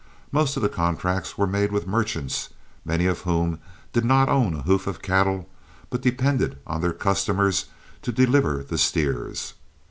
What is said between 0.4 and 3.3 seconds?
of the contracts were made with merchants, many of